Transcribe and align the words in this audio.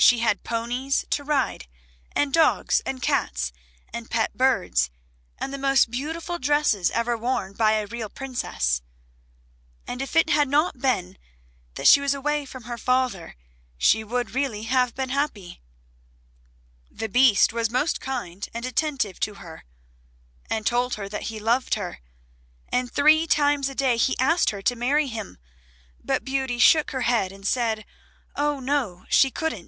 She 0.00 0.20
had 0.20 0.44
ponies 0.44 1.04
to 1.10 1.24
ride, 1.24 1.66
and 2.12 2.32
dogs 2.32 2.80
and 2.86 3.02
cats, 3.02 3.52
and 3.92 4.08
pet 4.08 4.36
birds, 4.38 4.90
and 5.36 5.52
the 5.52 5.58
most 5.58 5.90
beautiful 5.90 6.38
dresses 6.38 6.92
ever 6.92 7.16
worn 7.18 7.52
by 7.52 7.78
real 7.80 8.08
princesses. 8.08 8.80
And 9.88 10.00
if 10.00 10.14
it 10.14 10.30
had 10.30 10.48
not 10.48 10.78
been 10.78 11.18
that 11.74 11.88
she 11.88 12.00
was 12.00 12.14
away 12.14 12.46
from 12.46 12.62
her 12.62 12.78
father 12.78 13.34
she 13.76 14.04
would 14.04 14.36
really 14.36 14.62
have 14.62 14.94
been 14.94 15.08
happy. 15.10 15.60
[Illustration: 16.90 17.12
Painted 17.12 17.12
by 17.12 17.12
Jennie 17.12 17.12
Harbour 17.12 17.12
BEAUTY 17.12 17.28
AND 17.28 17.34
THE 17.34 17.34
BEAST] 17.34 17.42
The 17.50 17.52
Beast 17.52 17.52
was 17.52 17.70
most 17.70 18.00
kind 18.00 18.48
and 18.54 18.64
attentive 18.64 19.20
to 19.20 19.34
her, 19.42 19.64
and 20.48 20.64
told 20.64 20.94
her 20.94 21.08
that 21.10 21.22
he 21.22 21.40
loved 21.40 21.74
her, 21.74 21.98
and 22.68 22.90
three 22.90 23.26
times 23.26 23.68
a 23.68 23.74
day 23.74 23.96
he 23.96 24.16
asked 24.20 24.50
her 24.50 24.62
to 24.62 24.76
marry 24.76 25.08
him, 25.08 25.38
but 26.02 26.24
Beauty 26.24 26.58
shook 26.60 26.92
her 26.92 27.02
head 27.02 27.32
and 27.32 27.44
said, 27.46 27.84
oh 28.36 28.60
no, 28.60 29.04
she 29.08 29.30
couldn't. 29.32 29.66